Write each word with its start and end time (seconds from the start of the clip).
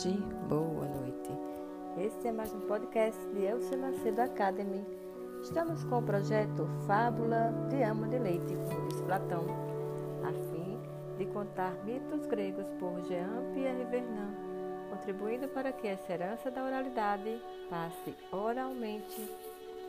tarde, 0.00 0.18
boa 0.48 0.86
noite. 0.86 1.30
Este 1.98 2.28
é 2.28 2.32
mais 2.32 2.52
um 2.54 2.60
podcast 2.60 3.20
de 3.28 3.44
Elcia 3.44 3.76
Macedo 3.76 4.22
Academy. 4.22 4.82
Estamos 5.42 5.84
com 5.84 5.98
o 5.98 6.02
projeto 6.02 6.66
Fábula 6.86 7.52
de 7.68 7.82
Ama 7.82 8.08
de 8.08 8.18
Leite, 8.18 8.54
com 8.54 8.74
Luiz 8.74 9.00
Platão, 9.02 9.44
a 10.24 10.32
fim 10.32 10.78
de 11.18 11.26
contar 11.26 11.74
mitos 11.84 12.24
gregos 12.26 12.66
por 12.78 12.98
Jean-Pierre 13.02 13.84
Vernant, 13.90 14.34
contribuindo 14.90 15.48
para 15.48 15.72
que 15.72 15.88
essa 15.88 16.12
herança 16.12 16.50
da 16.50 16.64
oralidade 16.64 17.40
passe 17.68 18.14
oralmente 18.32 19.20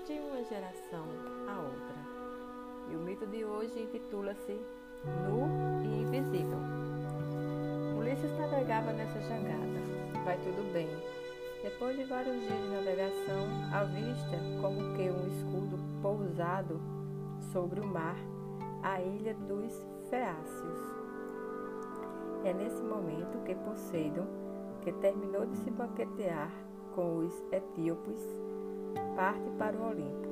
de 0.08 0.14
uma 0.14 0.44
geração 0.44 1.05
a 1.48 1.62
outra. 1.62 2.91
E 2.91 2.96
o 2.96 3.00
mito 3.00 3.26
de 3.28 3.46
hoje 3.46 3.80
intitula-se 3.80 4.60
Nu 5.24 5.48
e 5.84 6.02
Invisível. 6.02 6.60
Ulisses 7.98 8.38
navegava 8.38 8.91
nessa 8.91 9.22
jangada. 9.22 10.01
Vai 10.24 10.38
tudo 10.38 10.72
bem. 10.72 10.88
Depois 11.64 11.98
de 11.98 12.04
vários 12.04 12.40
dias 12.42 12.62
de 12.62 12.70
navegação, 12.70 13.48
avista 13.74 14.38
como 14.62 14.94
que 14.96 15.10
um 15.10 15.28
escudo 15.28 15.80
pousado 16.02 16.80
sobre 17.52 17.80
o 17.80 17.88
mar, 17.88 18.18
a 18.84 19.02
ilha 19.02 19.34
dos 19.34 19.74
Feácios. 20.10 20.80
É 22.44 22.54
nesse 22.54 22.84
momento 22.84 23.44
que 23.46 23.56
Poseidon, 23.56 24.28
que 24.82 24.92
terminou 24.94 25.46
de 25.46 25.58
se 25.58 25.72
banquetear 25.72 26.52
com 26.94 27.18
os 27.18 27.44
etíopes, 27.52 28.22
parte 29.16 29.50
para 29.58 29.76
o 29.76 29.90
Olimpo. 29.90 30.30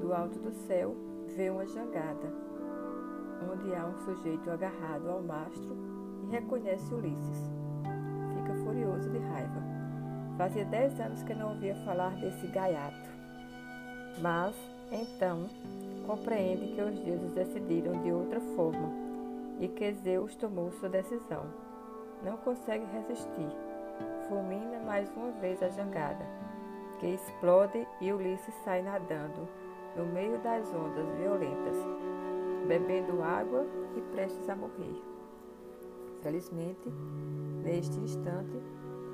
Do 0.00 0.12
alto 0.12 0.38
do 0.38 0.52
céu 0.52 0.94
vê 1.34 1.48
uma 1.48 1.66
jangada, 1.66 2.30
onde 3.50 3.74
há 3.74 3.86
um 3.86 3.96
sujeito 4.04 4.50
agarrado 4.50 5.08
ao 5.08 5.22
mastro 5.22 5.76
e 6.24 6.30
reconhece 6.30 6.92
Ulisses. 6.92 7.53
De 9.10 9.18
raiva. 9.18 9.62
Fazia 10.36 10.64
dez 10.64 10.98
anos 10.98 11.22
que 11.22 11.34
não 11.34 11.50
ouvia 11.50 11.74
falar 11.84 12.14
desse 12.16 12.46
gaiato. 12.48 13.08
Mas, 14.20 14.54
então, 14.90 15.48
compreende 16.06 16.74
que 16.74 16.82
os 16.82 16.98
deuses 17.00 17.32
decidiram 17.32 18.00
de 18.02 18.12
outra 18.12 18.40
forma 18.56 18.90
e 19.60 19.68
que 19.68 19.92
Zeus 19.92 20.34
tomou 20.36 20.72
sua 20.72 20.88
decisão. 20.88 21.44
Não 22.24 22.36
consegue 22.38 22.84
resistir. 22.92 23.48
Fulmina 24.28 24.80
mais 24.84 25.08
uma 25.16 25.30
vez 25.32 25.62
a 25.62 25.68
jangada, 25.68 26.24
que 26.98 27.06
explode 27.06 27.86
e 28.00 28.12
Ulisses 28.12 28.54
sai 28.64 28.82
nadando 28.82 29.48
no 29.96 30.06
meio 30.06 30.38
das 30.38 30.66
ondas 30.72 31.06
violentas, 31.16 31.76
bebendo 32.66 33.22
água 33.22 33.64
e 33.96 34.00
prestes 34.12 34.48
a 34.48 34.56
morrer. 34.56 35.00
Felizmente, 36.22 36.88
neste 37.62 37.98
instante, 38.00 38.58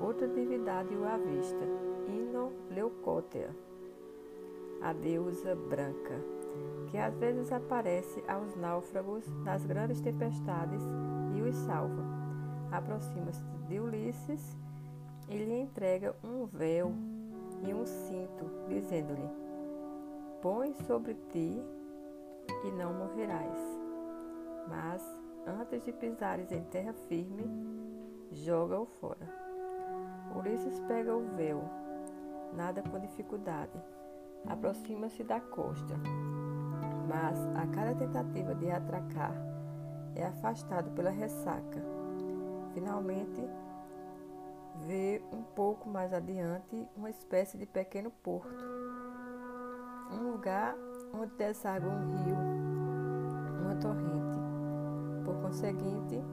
outra 0.01 0.27
divindade 0.27 0.95
o 0.95 1.05
avista, 1.05 1.65
Ino 2.07 2.51
Leucótea, 2.69 3.55
a 4.81 4.93
deusa 4.93 5.55
branca, 5.55 6.15
que 6.87 6.97
às 6.97 7.15
vezes 7.17 7.51
aparece 7.51 8.23
aos 8.27 8.55
náufragos 8.55 9.27
nas 9.43 9.65
grandes 9.65 10.01
tempestades 10.01 10.81
e 11.35 11.41
os 11.41 11.55
salva. 11.55 12.03
Aproxima-se 12.71 13.43
de 13.67 13.79
Ulisses 13.79 14.57
e 15.29 15.37
lhe 15.37 15.61
entrega 15.61 16.15
um 16.23 16.45
véu 16.45 16.93
e 17.67 17.73
um 17.73 17.85
cinto, 17.85 18.45
dizendo-lhe: 18.67 19.29
Põe 20.41 20.73
sobre 20.73 21.13
ti 21.31 21.61
e 22.65 22.71
não 22.71 22.93
morrerás. 22.93 23.59
Mas 24.67 25.21
Antes 25.45 25.83
de 25.83 25.91
pisares 25.91 26.51
em 26.51 26.63
terra 26.65 26.93
firme, 26.93 27.43
joga-o 28.31 28.85
fora. 28.85 29.40
Ulisses 30.35 30.79
pega 30.81 31.15
o 31.15 31.35
véu, 31.35 31.63
nada 32.53 32.81
com 32.81 32.99
dificuldade, 32.99 33.71
aproxima-se 34.47 35.23
da 35.23 35.39
costa, 35.39 35.95
mas 37.07 37.37
a 37.55 37.67
cada 37.67 37.93
tentativa 37.95 38.55
de 38.55 38.71
atracar 38.71 39.33
é 40.15 40.25
afastado 40.25 40.89
pela 40.91 41.09
ressaca. 41.09 41.81
Finalmente, 42.73 43.41
vê 44.87 45.21
um 45.31 45.43
pouco 45.43 45.89
mais 45.89 46.13
adiante 46.13 46.87
uma 46.95 47.09
espécie 47.09 47.57
de 47.57 47.65
pequeno 47.65 48.09
porto, 48.09 48.63
um 50.11 50.31
lugar 50.31 50.75
onde 51.13 51.35
deságua 51.35 51.89
um 51.89 52.23
rio, 52.23 52.37
uma 53.61 53.75
torrente. 53.75 54.39
Por 55.25 55.35
conseguinte, 55.41 56.23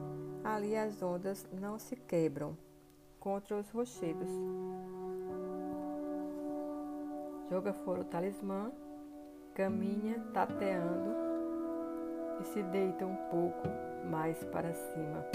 ali 0.43 0.75
as 0.75 1.01
ondas 1.01 1.47
não 1.51 1.77
se 1.77 1.95
quebram 1.95 2.57
contra 3.19 3.57
os 3.57 3.69
rochedos. 3.69 4.29
Joga 7.49 7.73
fora 7.73 8.01
o 8.01 8.05
talismã, 8.05 8.71
caminha 9.53 10.19
tateando 10.33 11.15
e 12.39 12.43
se 12.45 12.61
deita 12.63 13.05
um 13.05 13.15
pouco 13.29 13.67
mais 14.09 14.43
para 14.45 14.73
cima, 14.73 15.25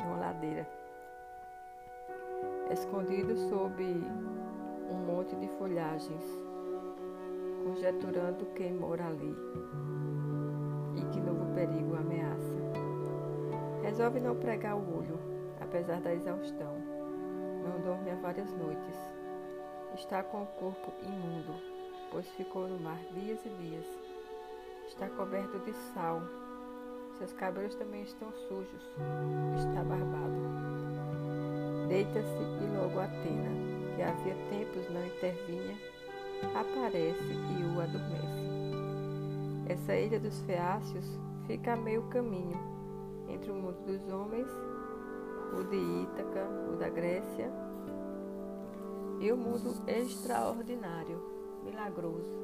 numa 0.00 0.16
ladeira, 0.16 0.66
escondido 2.70 3.36
sob 3.36 3.84
um 4.90 4.94
monte 5.06 5.36
de 5.36 5.48
folhagens, 5.58 6.24
conjeturando 7.64 8.46
quem 8.54 8.72
mora 8.72 9.06
ali 9.06 9.36
e 10.96 11.04
que 11.06 11.20
novo 11.20 11.52
perigo 11.54 11.96
ameaça. 11.96 12.54
Resolve 13.82 14.20
não 14.20 14.36
pregar 14.36 14.76
o 14.76 14.98
olho, 14.98 15.18
apesar 15.60 16.00
da 16.00 16.14
exaustão. 16.14 16.93
Não 17.64 17.80
dorme 17.80 18.10
há 18.10 18.14
várias 18.16 18.50
noites. 18.52 18.96
Está 19.94 20.22
com 20.22 20.42
o 20.42 20.46
corpo 20.46 20.92
imundo, 21.02 21.54
pois 22.10 22.28
ficou 22.30 22.68
no 22.68 22.78
mar 22.78 22.98
dias 23.12 23.40
e 23.44 23.48
dias. 23.48 23.86
Está 24.86 25.08
coberto 25.08 25.58
de 25.60 25.72
sal. 25.94 26.20
Seus 27.18 27.32
cabelos 27.32 27.74
também 27.76 28.02
estão 28.02 28.30
sujos. 28.48 28.82
Está 29.56 29.82
barbado. 29.82 30.34
Deita-se 31.88 32.42
e 32.42 32.76
logo 32.76 33.00
Atena, 33.00 33.50
que 33.94 34.02
havia 34.02 34.34
tempos 34.50 34.90
não 34.90 35.06
intervinha, 35.06 35.76
aparece 36.54 37.22
e 37.22 37.64
o 37.64 37.80
adormece. 37.80 38.44
Essa 39.68 39.94
ilha 39.94 40.18
dos 40.18 40.40
Feácios 40.42 41.06
fica 41.46 41.72
a 41.72 41.76
meio 41.76 42.02
caminho 42.08 42.58
entre 43.28 43.50
o 43.50 43.54
mundo 43.54 43.78
dos 43.86 44.12
homens, 44.12 44.48
o 45.58 45.64
de 45.64 45.76
Ítaca, 45.76 46.46
o 46.72 46.76
da 46.76 46.88
Grécia, 46.88 47.50
e 49.20 49.30
o 49.30 49.36
mundo 49.36 49.74
extraordinário, 49.86 51.22
milagroso, 51.64 52.36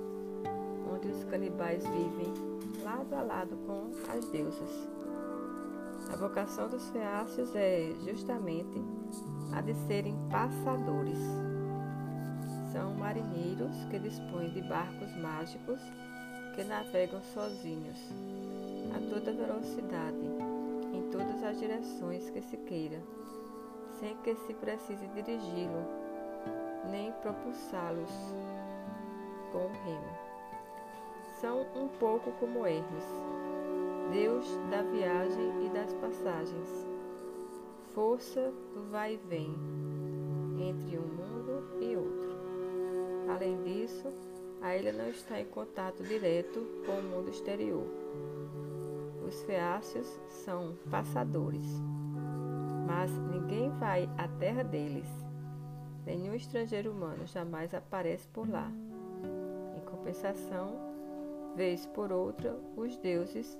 onde 0.90 1.08
os 1.08 1.24
canibais 1.24 1.84
vivem 1.84 2.32
lado 2.82 3.14
a 3.14 3.22
lado 3.22 3.56
com 3.66 3.90
as 4.10 4.24
deusas. 4.26 4.88
A 6.12 6.16
vocação 6.16 6.68
dos 6.68 6.88
feácios 6.90 7.54
é 7.54 7.92
justamente 8.04 8.82
a 9.52 9.60
de 9.60 9.74
serem 9.86 10.16
passadores. 10.30 11.18
São 12.72 12.94
marinheiros 12.94 13.84
que 13.90 13.98
dispõem 13.98 14.50
de 14.50 14.62
barcos 14.62 15.14
mágicos 15.16 15.80
que 16.54 16.64
navegam 16.64 17.20
sozinhos 17.22 17.98
a 18.94 18.98
toda 19.10 19.32
velocidade 19.32 20.29
todas 21.20 21.42
as 21.44 21.58
direções 21.58 22.30
que 22.30 22.40
se 22.40 22.56
queira, 22.56 22.98
sem 23.98 24.16
que 24.18 24.34
se 24.34 24.54
precise 24.54 25.06
dirigi-lo, 25.08 25.84
nem 26.90 27.12
propulsá-los 27.12 28.10
com 29.52 29.58
o 29.58 29.72
remo. 29.84 30.30
São 31.40 31.60
um 31.76 31.88
pouco 31.88 32.32
como 32.32 32.66
Hermes, 32.66 33.04
Deus 34.12 34.46
da 34.70 34.82
viagem 34.82 35.66
e 35.66 35.68
das 35.68 35.92
passagens, 35.94 36.86
força 37.94 38.52
do 38.74 38.90
vai 38.90 39.14
e 39.14 39.16
vem 39.28 39.54
entre 40.58 40.98
um 40.98 41.02
mundo 41.02 41.82
e 41.82 41.96
outro. 41.96 42.30
Além 43.28 43.62
disso, 43.62 44.08
a 44.62 44.76
ilha 44.76 44.92
não 44.92 45.08
está 45.08 45.38
em 45.38 45.46
contato 45.46 46.02
direto 46.02 46.66
com 46.86 46.92
o 46.92 47.02
mundo 47.02 47.30
exterior 47.30 47.86
os 49.30 49.42
feácios 49.44 50.08
são 50.44 50.74
passadores, 50.90 51.64
mas 52.84 53.12
ninguém 53.30 53.70
vai 53.78 54.10
à 54.18 54.26
terra 54.26 54.64
deles. 54.64 55.06
Nenhum 56.04 56.34
estrangeiro 56.34 56.90
humano 56.90 57.24
jamais 57.26 57.72
aparece 57.72 58.26
por 58.30 58.48
lá. 58.50 58.68
Em 59.76 59.80
compensação, 59.82 60.72
vez 61.54 61.86
por 61.86 62.10
outra, 62.10 62.58
os 62.76 62.96
deuses 62.96 63.56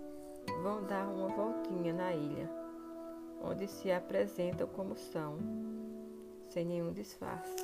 vão 0.61 0.83
dar 0.83 1.07
uma 1.07 1.29
voltinha 1.29 1.93
na 1.93 2.13
ilha, 2.13 2.51
onde 3.41 3.69
se 3.69 3.93
apresentam 3.93 4.67
como 4.67 4.97
são, 4.97 5.39
sem 6.49 6.65
nenhum 6.65 6.93
disfarce. 6.93 7.55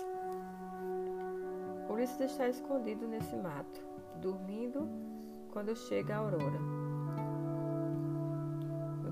Ulisses 1.90 2.20
está 2.20 2.48
escondido 2.48 3.08
nesse 3.08 3.34
mato, 3.34 3.84
dormindo 4.22 4.88
quando 5.50 5.74
chega 5.74 6.14
a 6.14 6.18
aurora 6.18 6.85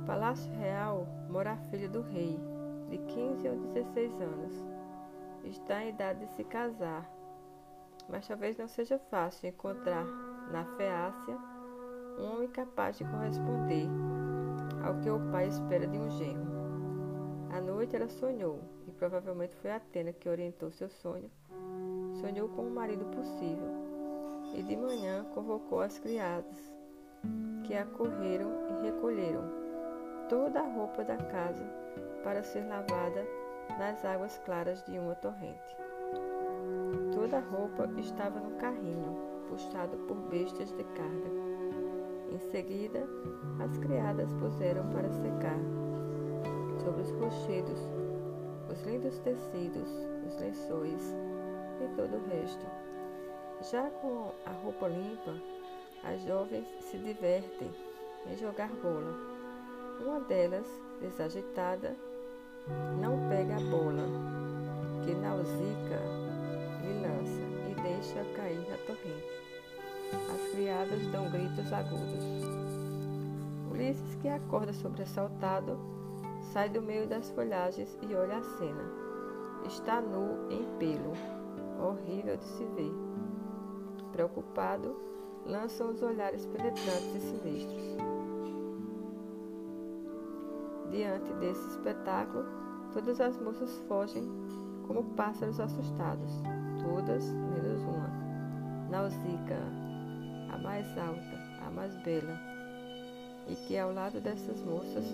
palácio 0.06 0.52
real 0.54 1.06
mora 1.28 1.52
a 1.52 1.56
filha 1.56 1.88
do 1.88 2.02
rei, 2.02 2.38
de 2.88 2.98
15 2.98 3.48
ou 3.48 3.56
16 3.56 4.20
anos. 4.20 4.64
Está 5.44 5.82
em 5.82 5.90
idade 5.90 6.20
de 6.20 6.32
se 6.32 6.44
casar, 6.44 7.10
mas 8.08 8.26
talvez 8.26 8.56
não 8.56 8.68
seja 8.68 8.98
fácil 8.98 9.48
encontrar 9.48 10.04
na 10.50 10.64
Feácia 10.76 11.36
um 12.18 12.34
homem 12.34 12.48
capaz 12.48 12.96
de 12.96 13.04
corresponder 13.04 13.88
ao 14.84 14.94
que 15.00 15.10
o 15.10 15.18
pai 15.30 15.48
espera 15.48 15.86
de 15.86 15.98
um 15.98 16.10
genro. 16.10 16.54
À 17.50 17.60
noite 17.60 17.96
ela 17.96 18.08
sonhou, 18.08 18.60
e 18.86 18.92
provavelmente 18.92 19.56
foi 19.56 19.70
Atena 19.70 20.12
que 20.12 20.28
orientou 20.28 20.70
seu 20.70 20.88
sonho. 20.88 21.30
Sonhou 22.20 22.48
com 22.48 22.62
um 22.62 22.74
marido 22.74 23.04
possível, 23.06 23.70
e 24.54 24.62
de 24.62 24.76
manhã 24.76 25.24
convocou 25.34 25.80
as 25.80 25.98
criadas, 25.98 26.72
que 27.64 27.74
acorreram 27.74 28.50
e 28.70 28.82
recolheram 28.82 29.63
toda 30.28 30.60
a 30.60 30.68
roupa 30.68 31.04
da 31.04 31.16
casa 31.16 31.64
para 32.22 32.42
ser 32.42 32.66
lavada 32.66 33.26
nas 33.78 34.04
águas 34.04 34.40
claras 34.44 34.82
de 34.84 34.98
uma 34.98 35.14
torrente. 35.14 35.76
Toda 37.14 37.38
a 37.38 37.40
roupa 37.40 37.88
estava 37.98 38.40
no 38.40 38.56
carrinho, 38.56 39.16
puxado 39.48 39.96
por 40.06 40.16
bestas 40.28 40.70
de 40.72 40.84
carga. 40.84 41.30
Em 42.30 42.38
seguida, 42.50 43.06
as 43.62 43.78
criadas 43.78 44.32
puseram 44.34 44.88
para 44.90 45.10
secar 45.10 45.58
sobre 46.82 47.02
os 47.02 47.10
rochedos 47.12 47.80
os 48.70 48.82
lindos 48.82 49.18
tecidos, 49.20 49.88
os 50.26 50.36
lençóis 50.36 51.14
e 51.80 51.96
todo 51.96 52.16
o 52.16 52.28
resto. 52.28 52.66
Já 53.70 53.88
com 53.90 54.32
a 54.44 54.50
roupa 54.50 54.88
limpa, 54.88 55.34
as 56.02 56.22
jovens 56.22 56.66
se 56.80 56.98
divertem 56.98 57.70
em 58.26 58.36
jogar 58.36 58.68
bola. 58.82 59.43
Uma 60.00 60.20
delas, 60.20 60.66
desagitada, 61.00 61.96
não 63.00 63.28
pega 63.28 63.56
a 63.56 63.60
bola, 63.70 64.04
que 65.04 65.14
Nausicaa 65.14 66.24
lhe 66.82 67.00
lança 67.00 67.40
e 67.70 67.74
deixa 67.82 68.24
cair 68.36 68.66
na 68.68 68.76
torrente. 68.78 69.44
As 70.32 70.52
criadas 70.52 71.06
dão 71.08 71.30
gritos 71.30 71.72
agudos. 71.72 72.24
Ulisses, 73.70 74.14
que 74.22 74.28
acorda 74.28 74.72
sobressaltado, 74.72 75.78
sai 76.52 76.68
do 76.68 76.80
meio 76.80 77.06
das 77.06 77.30
folhagens 77.30 77.96
e 78.02 78.14
olha 78.14 78.38
a 78.38 78.42
cena. 78.42 78.84
Está 79.66 80.00
nu 80.00 80.50
em 80.50 80.64
pelo, 80.78 81.12
horrível 81.82 82.36
de 82.36 82.44
se 82.44 82.64
ver. 82.64 82.92
Preocupado, 84.12 84.96
lança 85.44 85.84
os 85.84 86.02
olhares 86.02 86.46
penetrantes 86.46 87.14
e 87.14 87.20
sinistros. 87.20 88.13
Diante 90.94 91.32
desse 91.40 91.70
espetáculo, 91.70 92.44
todas 92.92 93.20
as 93.20 93.36
moças 93.40 93.76
fogem 93.88 94.22
como 94.86 95.02
pássaros 95.16 95.58
assustados, 95.58 96.30
todas 96.84 97.24
menos 97.32 97.82
uma. 97.82 98.08
Nausicaa, 98.88 99.72
a 100.52 100.58
mais 100.58 100.86
alta, 100.96 101.66
a 101.66 101.70
mais 101.72 101.96
bela, 102.04 102.38
e 103.48 103.56
que 103.56 103.76
ao 103.76 103.92
lado 103.92 104.20
dessas 104.20 104.62
moças 104.62 105.04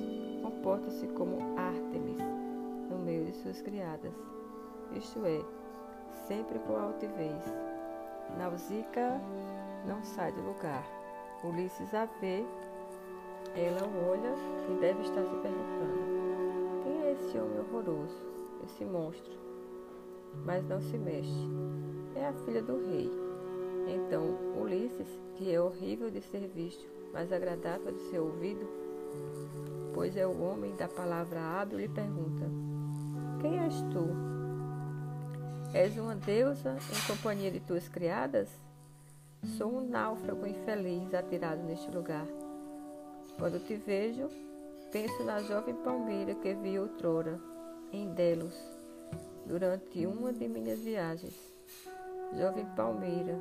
comporta-se 0.43 1.07
como 1.07 1.39
Ártemis 1.59 2.19
no 2.91 2.99
meio 2.99 3.25
de 3.25 3.33
suas 3.33 3.63
criadas, 3.63 4.13
isto 4.95 5.25
é, 5.25 5.43
sempre 6.29 6.59
com 6.59 6.77
altivez. 6.77 7.43
Nausicaa 8.37 9.19
não 9.87 10.05
sai 10.05 10.31
do 10.33 10.43
lugar. 10.43 10.85
Ulisses 11.43 11.95
a 11.95 12.05
vê 12.21 12.45
ela 13.55 13.87
o 13.87 14.11
olha 14.11 14.35
e 14.69 14.81
deve 14.81 15.03
estar 15.03 15.23
se 15.25 15.37
perguntando: 15.37 16.83
quem 16.83 17.03
é 17.03 17.13
esse 17.13 17.39
homem 17.39 17.59
horroroso, 17.61 18.17
esse 18.65 18.85
monstro? 18.85 19.33
Mas 20.45 20.65
não 20.69 20.81
se 20.81 20.97
mexe. 20.97 21.49
É 22.15 22.27
a 22.27 22.33
filha 22.33 22.63
do 22.63 22.79
rei. 22.87 23.11
Então 23.89 24.37
Ulisses, 24.61 25.09
que 25.35 25.53
é 25.53 25.61
horrível 25.61 26.11
de 26.11 26.21
ser 26.21 26.47
visto, 26.49 26.87
mas 27.13 27.33
agradável 27.33 27.93
de 27.93 28.01
ser 28.11 28.21
ouvido, 28.21 28.69
pois 29.93 30.17
é 30.17 30.27
o 30.27 30.41
homem 30.43 30.75
da 30.77 30.87
palavra 30.87 31.41
hábil, 31.41 31.79
lhe 31.79 31.89
pergunta: 31.89 32.45
Quem 33.41 33.59
és 33.59 33.75
tu? 33.93 34.07
És 35.73 35.97
uma 35.97 36.15
deusa 36.15 36.77
em 36.77 37.07
companhia 37.07 37.51
de 37.51 37.61
tuas 37.61 37.89
criadas? 37.89 38.49
Sou 39.57 39.79
um 39.79 39.89
náufrago 39.89 40.47
infeliz 40.47 41.15
atirado 41.15 41.63
neste 41.63 41.91
lugar. 41.91 42.27
Quando 43.41 43.59
te 43.59 43.75
vejo, 43.75 44.29
penso 44.93 45.25
na 45.25 45.41
jovem 45.41 45.75
palmeira 45.77 46.35
que 46.35 46.53
vi 46.53 46.79
outrora, 46.79 47.41
em 47.91 48.13
Delos, 48.13 48.55
durante 49.47 50.07
uma 50.07 50.31
de 50.31 50.47
minhas 50.47 50.79
viagens. 50.81 51.35
Jovem 52.37 52.67
palmeira, 52.77 53.39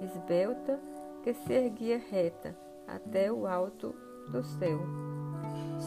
esbelta, 0.00 0.78
que 1.24 1.34
se 1.34 1.54
erguia 1.54 2.00
reta 2.08 2.56
até 2.86 3.32
o 3.32 3.44
alto 3.44 3.92
do 4.28 4.44
céu. 4.44 4.78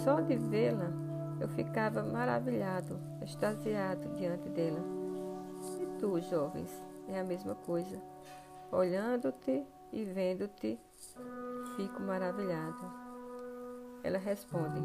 Só 0.04 0.20
de 0.20 0.36
vê-la, 0.36 0.92
eu 1.40 1.48
ficava 1.48 2.04
maravilhado, 2.04 3.00
extasiado 3.24 4.10
diante 4.16 4.50
dela. 4.50 4.84
E 5.80 5.98
tu, 5.98 6.20
jovens, 6.20 6.84
é 7.08 7.22
a 7.22 7.24
mesma 7.24 7.56
coisa. 7.56 8.02
Olhando-te 8.70 9.66
e 9.94 10.04
vendo-te, 10.04 10.78
fico 11.78 12.02
maravilhado. 12.02 13.05
Ela 14.06 14.20
responde: 14.20 14.80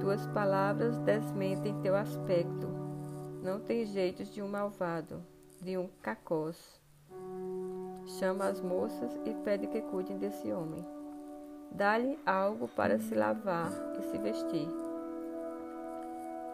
Tuas 0.00 0.24
palavras 0.28 0.96
desmentem 1.00 1.80
teu 1.82 1.96
aspecto. 1.96 2.68
Não 3.42 3.58
tem 3.58 3.84
jeitos 3.84 4.32
de 4.32 4.40
um 4.40 4.46
malvado, 4.46 5.20
de 5.60 5.76
um 5.76 5.88
cacós. 6.00 6.80
Chama 8.18 8.46
as 8.46 8.60
moças 8.60 9.18
e 9.24 9.34
pede 9.44 9.66
que 9.66 9.80
cuidem 9.82 10.16
desse 10.16 10.52
homem. 10.52 10.86
Dá-lhe 11.72 12.16
algo 12.24 12.68
para 12.68 13.00
se 13.00 13.16
lavar 13.16 13.72
e 13.98 14.02
se 14.02 14.18
vestir. 14.18 14.68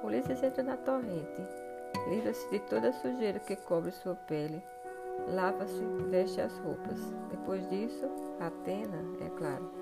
Ulisses 0.03 0.43
entra 0.43 0.63
na 0.63 0.79
torrente, 0.79 1.43
livra-se 2.09 2.49
de 2.49 2.59
toda 2.61 2.89
a 2.89 2.93
sujeira 2.95 3.39
que 3.39 3.55
cobre 3.55 3.91
sua 3.91 4.15
pele, 4.15 4.63
lava-se, 5.29 5.85
veste 6.09 6.41
as 6.41 6.57
roupas. 6.61 6.99
Depois 7.31 7.69
disso, 7.69 8.09
Atena, 8.41 9.05
é 9.21 9.29
claro, 9.37 9.80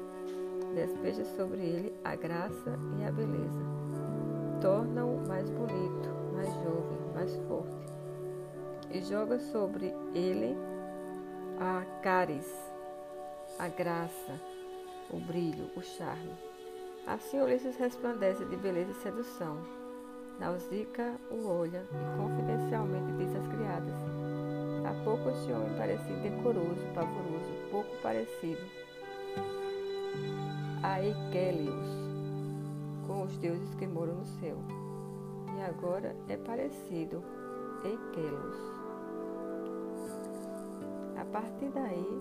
despeja 0.75 1.25
sobre 1.25 1.61
ele 1.61 1.95
a 2.05 2.15
graça 2.15 2.79
e 2.99 3.05
a 3.05 3.11
beleza. 3.11 3.61
Torna-o 4.61 5.27
mais 5.27 5.49
bonito, 5.51 6.09
mais 6.33 6.53
jovem, 6.55 6.99
mais 7.15 7.37
forte. 7.47 7.89
E 8.91 9.01
joga 9.03 9.39
sobre 9.39 9.95
ele 10.15 10.57
a 11.61 11.85
caris, 12.03 12.53
a 13.59 13.69
graça, 13.69 14.41
o 15.11 15.19
brilho, 15.19 15.71
o 15.77 15.83
charme. 15.83 16.33
Assim 17.07 17.41
Ulisses 17.41 17.77
resplandece 17.77 18.45
de 18.45 18.57
beleza 18.57 18.91
e 18.91 18.95
sedução. 18.95 19.59
Nausicaa 20.39 21.17
o 21.31 21.49
olha 21.49 21.85
e 21.91 22.17
confidencialmente 22.17 23.13
diz 23.13 23.35
às 23.35 23.47
criadas: 23.49 23.95
Há 24.85 25.05
pouco 25.05 25.29
este 25.31 25.53
homem 25.53 25.77
parecia 25.77 26.17
decoroso, 26.17 26.81
pavoroso, 26.95 27.71
pouco 27.71 27.91
parecido 28.03 28.61
a 30.83 30.99
com 33.07 33.23
os 33.23 33.37
deuses 33.39 33.75
que 33.75 33.87
moram 33.87 34.15
no 34.15 34.27
céu. 34.27 34.57
E 35.57 35.63
agora 35.63 36.15
é 36.29 36.37
parecido, 36.37 37.23
Equelos. 37.85 38.57
A 41.17 41.25
partir 41.25 41.71
daí, 41.71 42.21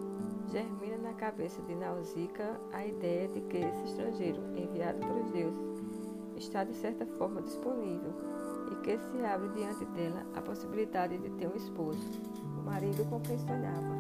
germina 0.52 0.98
na 0.98 1.14
cabeça 1.14 1.62
de 1.64 1.76
Nausicaa 1.76 2.60
a 2.74 2.86
ideia 2.86 3.28
de 3.28 3.42
que 3.42 3.58
esse 3.58 3.84
estrangeiro, 3.84 4.42
enviado 4.56 5.00
pelos 5.00 5.30
deuses, 5.32 5.84
está 6.36 6.64
de 6.64 6.74
certa 6.74 7.06
forma 7.06 7.42
disponível 7.42 8.12
e 8.72 8.76
que 8.78 8.98
se 8.98 9.26
abre 9.26 9.50
diante 9.50 9.86
dela 9.86 10.26
a 10.36 10.42
possibilidade 10.42 11.18
de 11.18 11.30
ter 11.32 11.48
um 11.48 11.56
esposo, 11.56 12.00
o 12.58 12.66
marido 12.66 13.08
com 13.10 13.20
quem 13.22 13.38
sonhava. 13.40 13.98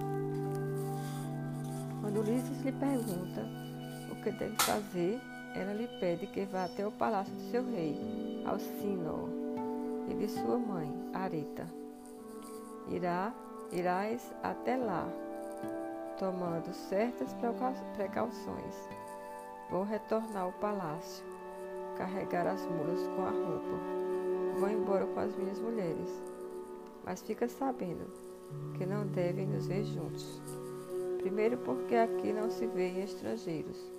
Quando 2.01 2.21
Ulisses 2.21 2.63
lhe 2.63 2.71
pergunta 2.71 3.66
que 4.27 4.31
deve 4.31 4.55
fazer, 4.57 5.22
ela 5.55 5.74
lhe 5.74 5.88
pede 6.00 6.27
que 6.27 6.43
vá 6.43 6.65
até 6.65 6.86
o 6.86 6.91
palácio 6.91 7.34
de 7.34 7.50
seu 7.50 7.63
rei, 7.63 8.43
Alcinor, 8.46 9.29
e 10.10 10.13
de 10.15 10.27
sua 10.27 10.57
mãe, 10.57 10.91
Arita. 11.13 11.65
Irá, 12.89 13.34
irás 13.72 14.34
até 14.43 14.75
lá, 14.75 15.07
tomando 16.19 16.74
certas 16.74 17.34
precauções. 17.96 18.89
Vou 19.69 19.84
retornar 19.84 20.43
ao 20.43 20.51
palácio, 20.53 21.24
carregar 21.98 22.48
as 22.48 22.65
mulas 22.65 23.07
com 23.15 23.22
a 23.22 23.29
roupa. 23.29 24.60
Vou 24.60 24.69
embora 24.69 25.05
com 25.05 25.19
as 25.22 25.34
minhas 25.38 25.60
mulheres. 25.60 26.22
Mas 27.05 27.22
fica 27.22 27.48
sabendo 27.48 28.12
que 28.77 28.86
não 28.86 29.07
devem 29.07 29.48
nos 29.48 29.67
ver 29.67 29.86
juntos. 29.86 30.41
Primeiro, 31.19 31.57
porque 31.60 31.96
aqui 31.96 32.34
não 32.34 32.50
se 32.50 32.67
veem 32.67 33.03
estrangeiros. 33.03 33.96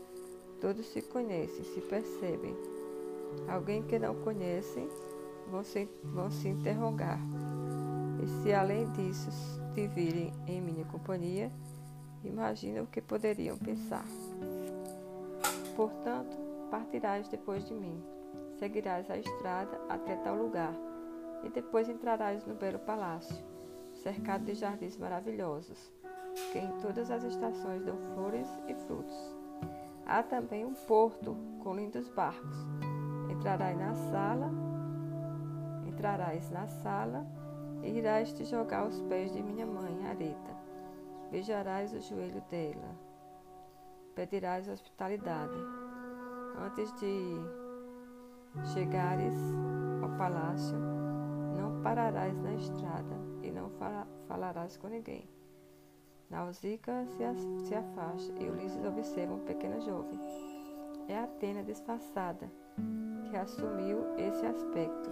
Todos 0.60 0.86
se 0.86 1.02
conhecem, 1.02 1.64
se 1.64 1.80
percebem. 1.82 2.56
Alguém 3.48 3.82
que 3.82 3.98
não 3.98 4.14
conhece 4.16 4.88
vão 5.50 5.62
se, 5.62 5.88
vão 6.02 6.30
se 6.30 6.48
interrogar. 6.48 7.20
E 8.22 8.26
se 8.42 8.52
além 8.52 8.90
disso 8.92 9.30
te 9.74 9.86
virem 9.86 10.32
em 10.48 10.60
minha 10.60 10.84
companhia, 10.86 11.52
imagina 12.24 12.82
o 12.82 12.86
que 12.86 13.00
poderiam 13.00 13.56
pensar. 13.56 14.04
Portanto, 15.76 16.36
partirás 16.70 17.28
depois 17.28 17.64
de 17.64 17.74
mim, 17.74 18.02
seguirás 18.58 19.08
a 19.08 19.16
estrada 19.16 19.80
até 19.88 20.16
tal 20.16 20.34
lugar, 20.34 20.74
e 21.44 21.48
depois 21.50 21.88
entrarás 21.88 22.44
no 22.44 22.54
belo 22.56 22.80
palácio, 22.80 23.36
cercado 24.02 24.44
de 24.44 24.54
jardins 24.54 24.96
maravilhosos, 24.96 25.92
que 26.52 26.58
em 26.58 26.72
todas 26.80 27.12
as 27.12 27.22
estações 27.22 27.84
dão 27.84 27.96
flores 28.14 28.48
e 28.66 28.74
frutos. 28.74 29.37
Há 30.08 30.22
também 30.22 30.64
um 30.64 30.72
porto 30.72 31.36
com 31.62 31.74
lindos 31.74 32.08
barcos. 32.08 32.66
Entrarás 33.28 33.78
na 33.78 33.94
sala, 33.94 34.50
entrarás 35.86 36.50
na 36.50 36.66
sala 36.66 37.26
e 37.82 37.90
irás 37.90 38.32
te 38.32 38.42
jogar 38.46 38.84
aos 38.84 39.02
pés 39.02 39.30
de 39.34 39.42
minha 39.42 39.66
mãe, 39.66 40.06
Areta. 40.06 40.56
Beijarás 41.30 41.92
o 41.92 42.00
joelho 42.00 42.42
dela. 42.50 42.96
Pedirás 44.14 44.66
hospitalidade. 44.66 45.52
Antes 46.58 46.90
de 46.94 47.36
chegares 48.72 49.36
ao 50.02 50.08
palácio, 50.16 50.78
não 51.54 51.82
pararás 51.82 52.34
na 52.38 52.54
estrada 52.54 53.14
e 53.42 53.50
não 53.50 53.70
falarás 54.26 54.78
com 54.78 54.88
ninguém. 54.88 55.28
Nausicaa 56.30 57.06
se, 57.06 57.24
se 57.66 57.74
afasta 57.74 58.42
e 58.42 58.50
Ulisses 58.50 58.84
observa 58.84 59.32
um 59.32 59.44
pequeno 59.46 59.80
jovem. 59.80 60.20
É 61.08 61.18
Atena 61.18 61.62
disfarçada 61.62 62.50
que 63.30 63.36
assumiu 63.36 64.00
esse 64.18 64.44
aspecto. 64.44 65.10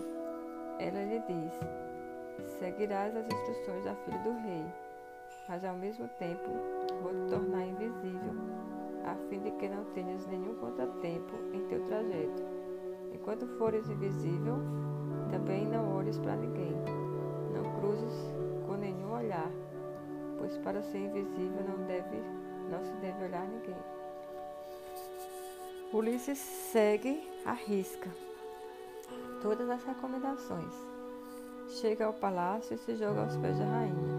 Ela 0.79 1.03
lhe 1.05 1.19
diz: 1.21 2.51
Seguirás 2.59 3.17
as 3.17 3.27
instruções 3.27 3.85
da 3.85 3.95
filha 3.95 4.19
do 4.19 4.33
rei, 4.43 4.67
mas 5.49 5.65
ao 5.65 5.77
mesmo 5.77 6.07
tempo 6.19 6.51
vou 7.03 7.15
te 7.15 7.31
tornar 7.31 7.67
invisível, 7.67 8.35
a 9.07 9.15
fim 9.31 9.41
de 9.41 9.53
que 9.53 9.69
não 9.71 9.85
tenhas 9.95 10.27
nenhum 10.27 10.55
contratempo 10.57 11.35
em 11.55 11.67
teu 11.69 11.83
trajeto. 11.85 12.43
Enquanto 13.15 13.47
fores 13.57 13.89
invisível, 13.89 14.57
também 15.31 15.67
não 15.67 15.97
olhes 15.97 16.19
para 16.19 16.37
ninguém, 16.37 16.75
não 17.55 17.81
cruzes 17.81 18.35
com 18.67 18.75
nenhum 18.75 19.15
olhar 19.15 19.51
pois 20.47 20.59
para 20.59 20.81
ser 20.83 20.99
invisível 20.99 21.65
não, 21.69 21.87
deve, 21.87 22.23
não 22.71 22.85
se 22.85 22.93
deve 23.01 23.25
olhar 23.25 23.45
ninguém. 23.49 23.77
Ulisses 25.93 26.39
segue 26.39 27.29
a 27.45 27.53
risca 27.53 28.09
todas 29.43 29.69
as 29.69 29.83
recomendações. 29.83 30.73
Chega 31.81 32.07
ao 32.07 32.13
palácio 32.13 32.75
e 32.75 32.79
se 32.79 32.95
joga 32.95 33.23
aos 33.23 33.37
pés 33.37 33.59
da 33.59 33.65
rainha. 33.65 34.17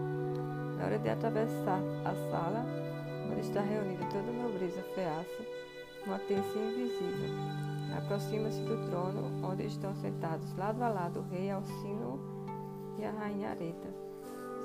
Na 0.76 0.84
hora 0.84 0.98
de 0.98 1.08
atravessar 1.08 1.80
a 2.04 2.30
sala, 2.30 2.64
onde 3.30 3.40
está 3.40 3.60
reunida 3.60 4.04
toda 4.06 4.30
a 4.30 4.42
nobreza 4.42 4.82
feaça, 4.94 5.42
mantém-se 6.06 6.58
invisível. 6.58 7.34
Aproxima-se 7.96 8.60
do 8.62 8.88
trono, 8.90 9.46
onde 9.46 9.66
estão 9.66 9.94
sentados 9.96 10.54
lado 10.56 10.82
a 10.82 10.88
lado 10.88 11.20
o 11.20 11.28
rei 11.30 11.50
Alcino 11.50 12.20
e 12.98 13.04
a 13.04 13.10
rainha 13.10 13.50
Areta. 13.50 13.97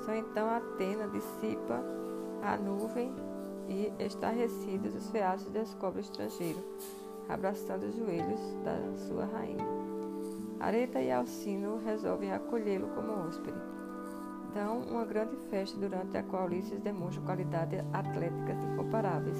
Só 0.04 0.14
então 0.14 0.48
Atena 0.50 1.08
dissipa 1.08 1.82
a 2.42 2.58
nuvem 2.58 3.10
e, 3.68 3.90
estarrecidos, 3.98 4.94
os 4.94 5.10
feachos 5.10 5.48
descobrem 5.50 6.02
o 6.02 6.04
estrangeiro, 6.04 6.62
abraçando 7.28 7.84
os 7.84 7.96
joelhos 7.96 8.40
da 8.62 8.76
sua 9.08 9.24
rainha. 9.24 9.64
Areta 10.60 11.00
e 11.00 11.10
Alcino 11.10 11.80
resolvem 11.84 12.32
acolhê-lo 12.32 12.88
como 12.88 13.12
hóspede. 13.12 13.56
Dão 14.52 14.80
uma 14.82 15.04
grande 15.04 15.36
festa 15.50 15.76
durante 15.78 16.16
a 16.18 16.22
qual 16.22 16.46
Ulisses 16.46 16.80
demonstra 16.80 17.22
qualidades 17.22 17.80
atléticas 17.92 18.62
incomparáveis. 18.62 19.38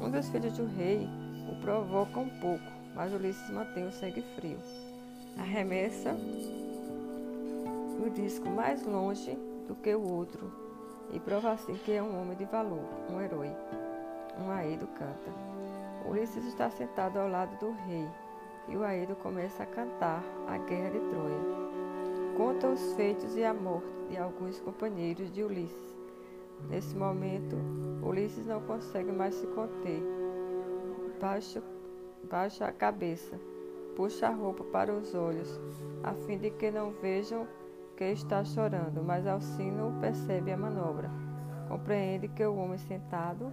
Um 0.00 0.10
dos 0.10 0.28
filhos 0.28 0.52
do 0.52 0.66
rei 0.66 1.08
o 1.50 1.60
provoca 1.62 2.20
um 2.20 2.28
pouco, 2.40 2.64
mas 2.94 3.12
Ulisses 3.12 3.50
mantém 3.50 3.86
o 3.86 3.92
sangue 3.92 4.22
frio. 4.36 4.58
Arremessa 5.38 6.14
o 8.04 8.10
disco 8.10 8.48
mais 8.48 8.84
longe 8.86 9.36
do 9.66 9.74
que 9.74 9.94
o 9.94 10.02
outro 10.02 10.50
e 11.12 11.20
prova 11.20 11.52
assim 11.52 11.74
que 11.74 11.92
é 11.92 12.02
um 12.02 12.20
homem 12.20 12.36
de 12.36 12.44
valor, 12.44 12.84
um 13.10 13.20
herói. 13.20 13.50
Um 14.38 14.50
Aedo 14.50 14.86
canta. 14.88 15.30
Ulisses 16.06 16.44
está 16.44 16.68
sentado 16.70 17.18
ao 17.18 17.28
lado 17.28 17.58
do 17.58 17.72
rei 17.86 18.06
e 18.68 18.76
o 18.76 18.84
Aedo 18.84 19.16
começa 19.16 19.62
a 19.62 19.66
cantar 19.66 20.22
a 20.46 20.58
guerra 20.58 20.90
de 20.90 21.00
Troia. 21.00 21.66
Conta 22.36 22.68
os 22.68 22.92
feitos 22.94 23.34
e 23.36 23.44
a 23.44 23.54
morte 23.54 23.88
de 24.10 24.18
alguns 24.18 24.60
companheiros 24.60 25.30
de 25.30 25.42
Ulisses. 25.42 25.96
Nesse 26.68 26.94
momento, 26.94 27.56
Ulisses 28.02 28.46
não 28.46 28.60
consegue 28.60 29.10
mais 29.10 29.34
se 29.34 29.46
conter. 29.48 30.02
Baixa, 31.20 31.62
baixa 32.24 32.66
a 32.66 32.72
cabeça, 32.72 33.40
puxa 33.94 34.28
a 34.28 34.30
roupa 34.30 34.64
para 34.64 34.92
os 34.92 35.14
olhos, 35.14 35.58
a 36.02 36.12
fim 36.12 36.36
de 36.36 36.50
que 36.50 36.70
não 36.70 36.90
vejam 36.90 37.46
que 37.96 38.04
está 38.04 38.44
chorando, 38.44 39.02
mas 39.02 39.26
Alcino 39.26 39.98
percebe 40.00 40.52
a 40.52 40.56
manobra. 40.56 41.10
Compreende 41.68 42.28
que 42.28 42.44
o 42.44 42.56
homem 42.56 42.78
sentado 42.78 43.52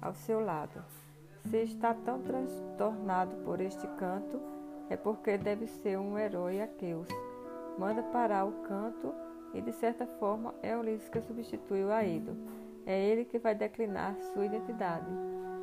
ao 0.00 0.14
seu 0.14 0.40
lado, 0.40 0.84
se 1.46 1.56
está 1.62 1.94
tão 1.94 2.20
transtornado 2.20 3.34
por 3.44 3.60
este 3.60 3.86
canto, 3.98 4.40
é 4.90 4.96
porque 4.96 5.38
deve 5.38 5.66
ser 5.66 5.98
um 5.98 6.18
herói 6.18 6.60
aqueus. 6.60 7.08
Manda 7.78 8.02
parar 8.02 8.44
o 8.44 8.52
canto 8.62 9.12
e, 9.54 9.60
de 9.60 9.72
certa 9.72 10.06
forma, 10.06 10.54
é 10.62 10.76
Ulisses 10.76 11.08
que 11.08 11.20
substitui 11.20 11.84
o 11.84 11.92
Aedo. 11.92 12.36
É 12.84 13.00
ele 13.00 13.24
que 13.24 13.38
vai 13.38 13.54
declinar 13.54 14.16
sua 14.32 14.44
identidade. 14.44 15.10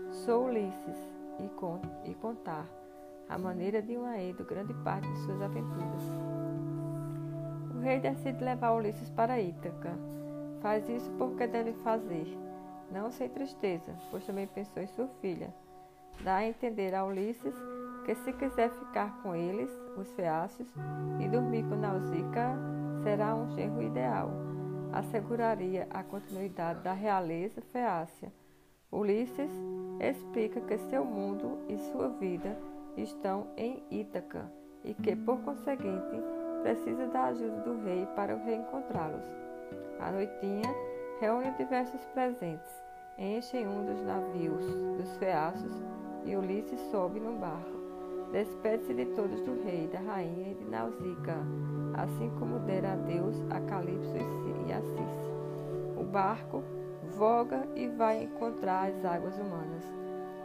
Sou 0.10 0.46
Ulisses 0.46 0.98
e, 1.40 1.48
con 1.50 1.80
e 2.06 2.16
contar, 2.16 2.66
a 3.28 3.38
maneira 3.38 3.82
de 3.82 3.98
um 3.98 4.06
Aedo, 4.06 4.44
grande 4.44 4.74
parte 4.74 5.08
de 5.08 5.20
suas 5.20 5.42
aventuras. 5.42 6.39
O 7.80 7.82
rei 7.82 7.98
decide 7.98 8.44
levar 8.44 8.74
Ulisses 8.74 9.10
para 9.10 9.40
Ítaca. 9.40 9.98
Faz 10.62 10.90
isso 10.90 11.10
porque 11.18 11.48
deve 11.48 11.72
fazer, 11.76 12.28
não 12.92 13.10
sem 13.10 13.30
tristeza, 13.30 13.96
pois 14.12 14.26
também 14.26 14.48
pensou 14.48 14.84
em 14.84 14.88
sua 14.88 15.08
filha. 15.22 15.54
Dá 16.22 16.36
a 16.36 16.46
entender 16.46 16.94
a 16.94 17.06
Ulisses 17.06 17.56
que 18.06 18.14
se 18.16 18.34
quiser 18.34 18.70
ficar 18.70 19.24
com 19.24 19.34
eles, 19.34 19.72
os 19.96 20.12
feácios, 20.12 20.68
e 21.22 21.30
dormir 21.30 21.64
com 21.70 21.76
Nausicaa, 21.78 22.58
será 23.02 23.34
um 23.34 23.50
genro 23.56 23.82
ideal. 23.82 24.30
Asseguraria 24.92 25.88
a 25.90 26.04
continuidade 26.04 26.82
da 26.82 26.92
realeza 26.92 27.62
feácia. 27.62 28.30
Ulisses 28.92 29.52
explica 30.02 30.60
que 30.60 30.78
seu 30.90 31.06
mundo 31.06 31.60
e 31.70 31.78
sua 31.78 32.10
vida 32.10 32.58
estão 32.98 33.48
em 33.56 33.82
Ítaca 33.90 34.52
e 34.84 34.94
que, 34.94 35.16
por 35.16 35.40
conseguinte, 35.44 36.39
precisa 36.62 37.08
da 37.08 37.26
ajuda 37.26 37.62
do 37.62 37.84
rei 37.84 38.08
para 38.16 38.36
reencontrá-los. 38.36 39.26
A 40.00 40.12
noitinha 40.12 40.74
reúne 41.20 41.52
diversos 41.58 42.04
presentes, 42.14 42.72
enchem 43.18 43.68
um 43.68 43.86
dos 43.86 44.02
navios 44.04 44.66
dos 44.98 45.18
feaços 45.18 45.84
e 46.26 46.36
Ulisses 46.36 46.80
sobe 46.92 47.20
no 47.20 47.34
barco. 47.34 47.80
Despede-se 48.32 48.94
de 48.94 49.06
todos 49.08 49.42
do 49.42 49.64
rei, 49.64 49.88
da 49.88 50.00
rainha 50.00 50.52
e 50.52 50.54
de 50.54 50.66
Nausicaa, 50.66 51.44
assim 51.96 52.30
como 52.38 52.60
dera 52.60 52.94
adeus 52.94 53.36
a 53.50 53.60
Calipso 53.62 54.16
e 54.68 54.72
a 54.72 54.82
Cice. 54.82 56.00
O 56.00 56.04
barco 56.04 56.64
voga 57.18 57.68
e 57.76 57.88
vai 57.88 58.24
encontrar 58.24 58.90
as 58.90 59.04
águas 59.04 59.36
humanas. 59.38 59.84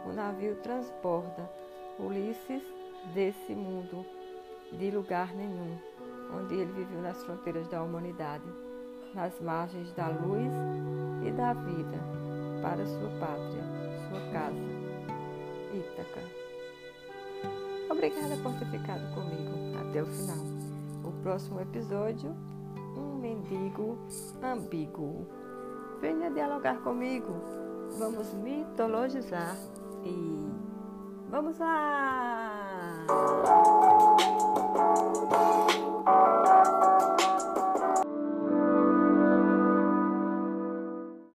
O 0.05 0.11
navio 0.11 0.55
transborda 0.63 1.49
Ulisses 1.99 2.63
desse 3.13 3.53
mundo 3.53 4.05
de 4.71 4.89
lugar 4.89 5.33
nenhum 5.33 5.77
onde 6.33 6.55
ele 6.55 6.71
viveu 6.71 7.01
nas 7.01 7.23
fronteiras 7.23 7.67
da 7.67 7.81
humanidade, 7.83 8.45
nas 9.13 9.39
margens 9.41 9.91
da 9.93 10.07
luz 10.07 10.51
e 11.25 11.31
da 11.31 11.53
vida, 11.53 11.99
para 12.61 12.85
sua 12.85 13.09
pátria, 13.19 13.63
sua 14.09 14.19
casa, 14.31 14.75
Ítaca. 15.73 16.21
Obrigada 17.89 18.35
por 18.41 18.53
ter 18.53 18.65
ficado 18.65 19.13
comigo 19.13 19.51
até 19.79 20.01
o 20.01 20.05
final. 20.05 20.43
O 21.03 21.11
próximo 21.21 21.59
episódio, 21.61 22.35
um 22.97 23.17
mendigo 23.19 23.97
ambíguo. 24.41 25.27
Venha 26.01 26.31
dialogar 26.31 26.79
comigo. 26.81 27.33
Vamos 27.97 28.33
mitologizar 28.33 29.55
e 30.03 30.49
vamos 31.29 31.57
lá! 31.59 33.05